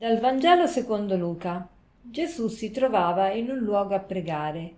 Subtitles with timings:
[0.00, 1.68] Dal Vangelo secondo Luca.
[2.00, 4.72] Gesù si trovava in un luogo a pregare.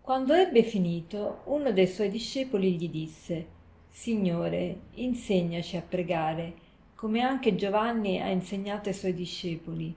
[0.00, 3.46] Quando ebbe finito, uno dei suoi discepoli gli disse,
[3.88, 6.54] Signore, insegnaci a pregare,
[6.96, 9.94] come anche Giovanni ha insegnato ai suoi discepoli.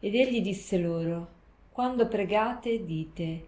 [0.00, 1.28] Ed egli disse loro,
[1.70, 3.46] Quando pregate, dite,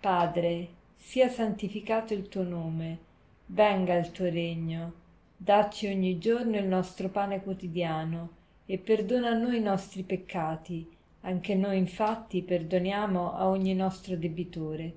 [0.00, 2.98] Padre, sia santificato il tuo nome,
[3.46, 4.94] venga il tuo regno,
[5.36, 8.37] dacci ogni giorno il nostro pane quotidiano
[8.70, 10.86] e perdona a noi i nostri peccati,
[11.22, 14.92] anche noi infatti perdoniamo a ogni nostro debitore,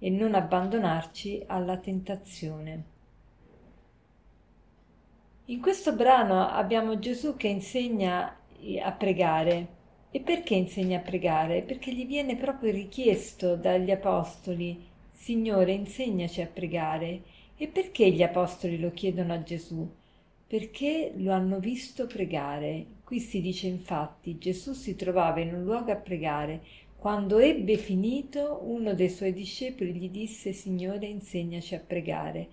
[0.00, 2.82] e non abbandonarci alla tentazione.
[5.46, 8.36] In questo brano abbiamo Gesù che insegna
[8.82, 9.80] a pregare.
[10.10, 11.62] E perché insegna a pregare?
[11.62, 17.22] Perché gli viene proprio richiesto dagli apostoli, Signore, insegnaci a pregare.
[17.56, 19.88] E perché gli apostoli lo chiedono a Gesù?
[20.46, 25.92] Perché lo hanno visto pregare, Qui si dice infatti Gesù si trovava in un luogo
[25.92, 26.62] a pregare.
[26.96, 32.48] Quando ebbe finito, uno dei suoi discepoli gli disse Signore, insegnaci a pregare.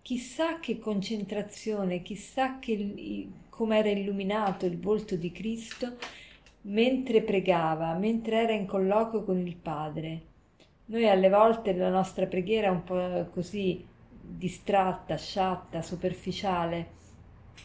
[0.00, 5.98] Chissà che concentrazione, chissà che, come era illuminato il volto di Cristo
[6.62, 10.22] mentre pregava, mentre era in colloquio con il Padre.
[10.86, 13.84] Noi alle volte la nostra preghiera è un po' così
[14.18, 16.92] distratta, sciatta, superficiale.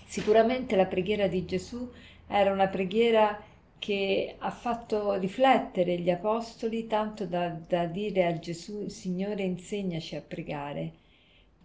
[0.03, 1.89] Sicuramente la preghiera di Gesù
[2.28, 3.40] era una preghiera
[3.78, 10.22] che ha fatto riflettere gli apostoli tanto da, da dire a Gesù, Signore, insegnaci a
[10.22, 10.92] pregare.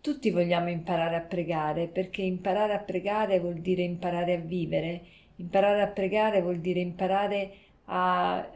[0.00, 5.02] Tutti vogliamo imparare a pregare perché imparare a pregare vuol dire imparare a vivere,
[5.36, 7.52] imparare a pregare vuol dire imparare
[7.86, 8.48] a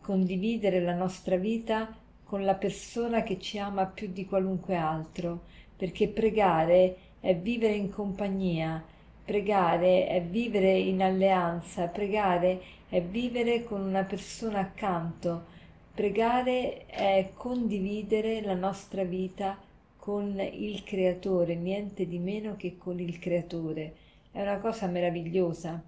[0.00, 5.44] condividere la nostra vita con la persona che ci ama più di qualunque altro,
[5.76, 8.84] perché pregare è vivere in compagnia,
[9.28, 15.44] Pregare è vivere in alleanza, pregare è vivere con una persona accanto,
[15.92, 19.58] pregare è condividere la nostra vita
[19.98, 23.96] con il Creatore, niente di meno che con il Creatore.
[24.32, 25.78] È una cosa meravigliosa.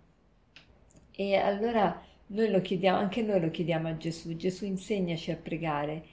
[1.10, 4.36] E allora noi lo chiediamo, anche noi lo chiediamo a Gesù.
[4.36, 6.04] Gesù insegnaci a pregare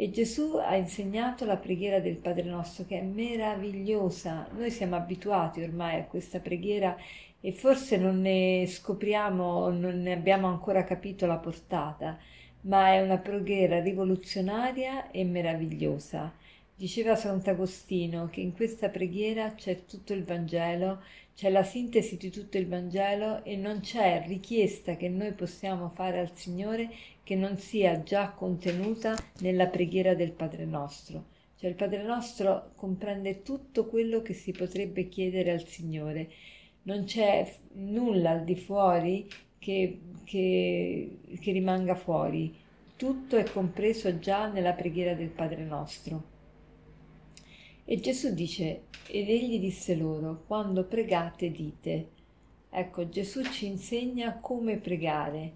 [0.00, 4.48] e Gesù ha insegnato la preghiera del Padre nostro che è meravigliosa.
[4.56, 6.96] Noi siamo abituati ormai a questa preghiera
[7.38, 12.18] e forse non ne scopriamo, non ne abbiamo ancora capito la portata,
[12.62, 16.32] ma è una preghiera rivoluzionaria e meravigliosa.
[16.74, 21.02] Diceva Sant'Agostino che in questa preghiera c'è tutto il Vangelo,
[21.40, 26.18] c'è la sintesi di tutto il Vangelo e non c'è richiesta che noi possiamo fare
[26.20, 26.90] al Signore
[27.22, 31.28] che non sia già contenuta nella preghiera del Padre nostro.
[31.56, 36.28] Cioè il Padre nostro comprende tutto quello che si potrebbe chiedere al Signore.
[36.82, 39.26] Non c'è nulla al di fuori
[39.58, 42.54] che, che, che rimanga fuori.
[42.96, 46.29] Tutto è compreso già nella preghiera del Padre nostro.
[47.92, 52.10] E Gesù dice, ed egli disse loro, quando pregate dite.
[52.70, 55.54] Ecco, Gesù ci insegna come pregare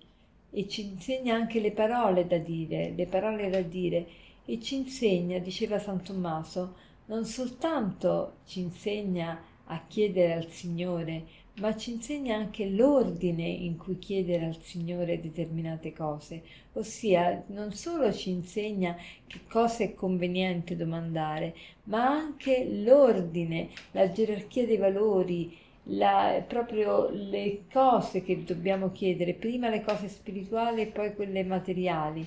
[0.50, 4.04] e ci insegna anche le parole da dire, le parole da dire
[4.44, 6.74] e ci insegna, diceva San Tommaso,
[7.04, 11.26] non soltanto ci insegna a chiedere al Signore,
[11.56, 16.42] ma ci insegna anche l'ordine in cui chiedere al Signore determinate cose,
[16.72, 21.54] ossia non solo ci insegna che cosa è conveniente domandare,
[21.84, 25.56] ma anche l'ordine, la gerarchia dei valori,
[25.88, 32.26] la, proprio le cose che dobbiamo chiedere, prima le cose spirituali e poi quelle materiali.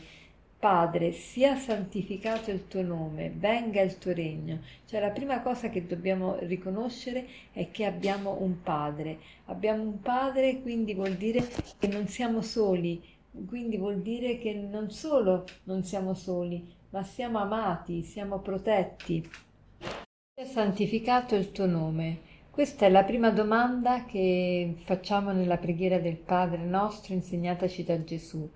[0.59, 4.61] Padre, sia santificato il tuo nome, venga il tuo regno.
[4.85, 9.19] Cioè la prima cosa che dobbiamo riconoscere è che abbiamo un Padre.
[9.45, 11.47] Abbiamo un Padre, quindi vuol dire
[11.77, 13.01] che non siamo soli,
[13.45, 19.29] quindi vuol dire che non solo non siamo soli, ma siamo amati, siamo protetti.
[20.33, 22.25] Sia santificato il tuo nome.
[22.49, 28.49] Questa è la prima domanda che facciamo nella preghiera del Padre nostro insegnataci da Gesù.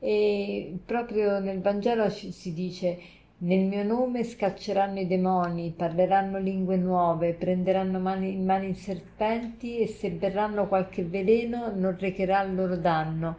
[0.00, 7.34] E proprio nel Vangelo si dice nel mio nome scacceranno i demoni, parleranno lingue nuove,
[7.34, 13.36] prenderanno mani, in mano i serpenti e se berranno qualche veleno non recherà loro danno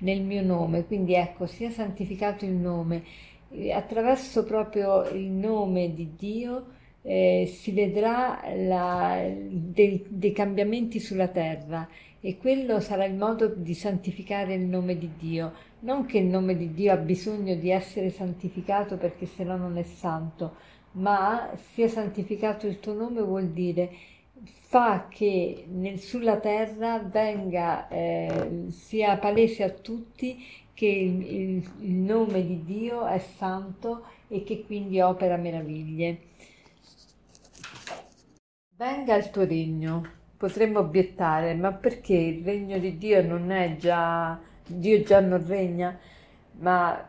[0.00, 0.84] nel mio nome.
[0.84, 3.04] Quindi ecco, sia santificato il nome.
[3.72, 6.66] Attraverso proprio il nome di Dio
[7.02, 11.88] eh, si vedrà la, dei, dei cambiamenti sulla terra
[12.26, 15.52] e quello sarà il modo di santificare il nome di Dio.
[15.80, 19.78] Non che il nome di Dio ha bisogno di essere santificato perché se no non
[19.78, 20.56] è santo,
[20.92, 23.92] ma sia santificato il tuo nome vuol dire
[24.42, 30.44] fa che nel, sulla terra venga, eh, sia palese a tutti
[30.74, 36.18] che il, il, il nome di Dio è santo e che quindi opera meraviglie.
[38.74, 40.24] Venga il tuo regno.
[40.36, 45.98] Potremmo obiettare, ma perché il regno di Dio non è già, Dio già non regna?
[46.58, 47.08] Ma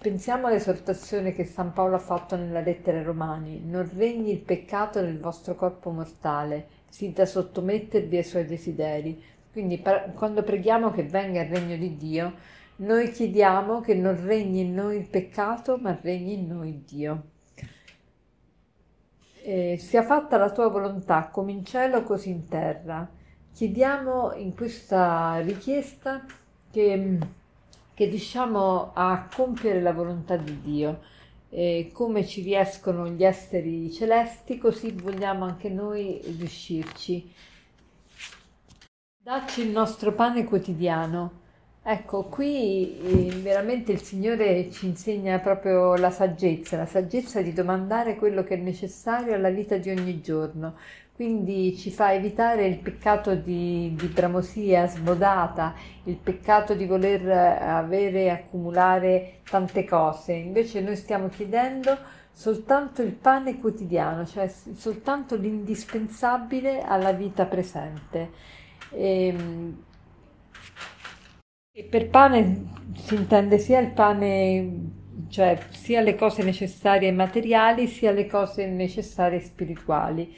[0.00, 5.00] pensiamo all'esortazione che San Paolo ha fatto nella lettera ai Romani, non regni il peccato
[5.00, 9.22] nel vostro corpo mortale, sì da sottomettervi ai suoi desideri.
[9.52, 9.82] Quindi
[10.14, 12.34] quando preghiamo che venga il regno di Dio,
[12.76, 17.22] noi chiediamo che non regni in noi il peccato, ma regni in noi Dio.
[19.42, 23.08] Eh, sia fatta la tua volontà come in cielo così in terra.
[23.52, 26.24] Chiediamo in questa richiesta
[26.70, 27.18] che,
[27.94, 31.00] che riusciamo a compiere la volontà di Dio.
[31.48, 37.32] E come ci riescono gli esseri celesti, così vogliamo anche noi riuscirci.
[39.22, 41.38] Dacci il nostro pane quotidiano
[41.82, 48.16] Ecco, qui eh, veramente il Signore ci insegna proprio la saggezza, la saggezza di domandare
[48.16, 50.74] quello che è necessario alla vita di ogni giorno.
[51.14, 55.74] Quindi ci fa evitare il peccato di, di bramosia smodata,
[56.04, 60.32] il peccato di voler avere e accumulare tante cose.
[60.32, 61.96] Invece noi stiamo chiedendo
[62.32, 68.30] soltanto il pane quotidiano, cioè soltanto l'indispensabile alla vita presente.
[68.90, 69.76] E, ehm,
[71.80, 74.90] e per pane si intende sia il pane,
[75.28, 80.36] cioè sia le cose necessarie materiali, sia le cose necessarie spirituali.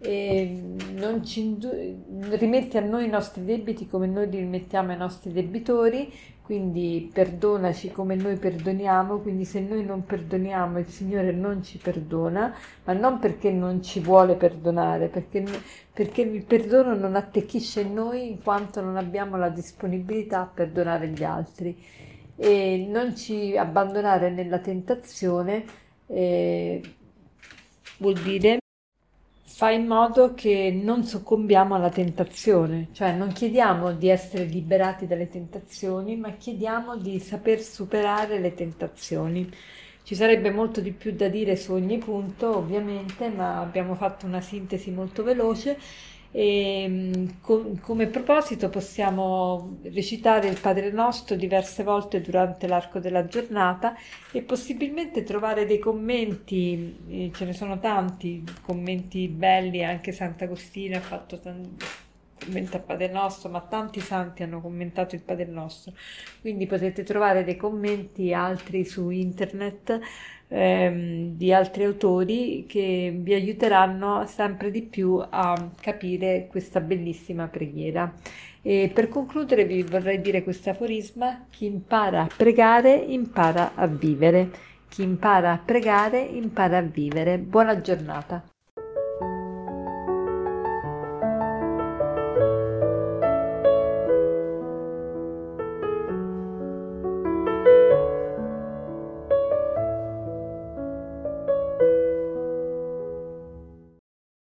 [0.00, 0.62] E
[0.94, 1.58] non ci
[2.30, 6.10] rimette a noi i nostri debiti come noi li rimettiamo ai nostri debitori
[6.48, 12.56] quindi perdonaci come noi perdoniamo, quindi se noi non perdoniamo il Signore non ci perdona,
[12.84, 15.44] ma non perché non ci vuole perdonare, perché,
[15.92, 21.08] perché il perdono non attecchisce in noi in quanto non abbiamo la disponibilità a perdonare
[21.08, 21.76] gli altri.
[22.34, 25.64] E non ci abbandonare nella tentazione
[26.06, 26.80] eh,
[27.98, 28.58] vuol dire
[29.58, 35.28] fa in modo che non soccombiamo alla tentazione, cioè non chiediamo di essere liberati dalle
[35.28, 39.50] tentazioni, ma chiediamo di saper superare le tentazioni.
[40.04, 44.40] Ci sarebbe molto di più da dire su ogni punto, ovviamente, ma abbiamo fatto una
[44.40, 45.76] sintesi molto veloce
[46.30, 53.26] e mm, com- come proposito possiamo recitare il Padre Nostro diverse volte durante l'arco della
[53.26, 53.94] giornata
[54.32, 61.00] e possibilmente trovare dei commenti, eh, ce ne sono tanti commenti belli, anche Sant'Agostino ha
[61.00, 62.06] fatto tanti
[62.38, 65.92] commenta il Padre Nostro, ma tanti santi hanno commentato il Padre Nostro,
[66.40, 70.00] quindi potete trovare dei commenti altri su internet
[70.48, 78.12] ehm, di altri autori che vi aiuteranno sempre di più a capire questa bellissima preghiera.
[78.62, 84.50] E per concludere vi vorrei dire questo aforisma, chi impara a pregare impara a vivere,
[84.88, 87.38] chi impara a pregare impara a vivere.
[87.38, 88.42] Buona giornata.